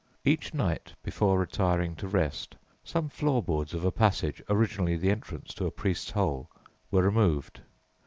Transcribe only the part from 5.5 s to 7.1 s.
to a "priest's hole," were